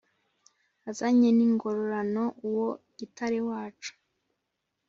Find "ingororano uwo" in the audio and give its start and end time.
1.47-2.69